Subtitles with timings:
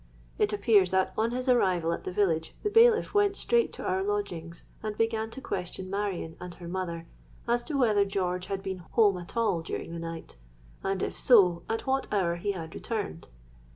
[0.39, 4.01] It appears that on his arrival at the village, the bailiff went straight to our
[4.01, 7.05] lodgings, and began to question Marion and her mother
[7.47, 10.37] as to whether George had been home at all during the night;
[10.81, 13.27] and if so, at what hour he had returned.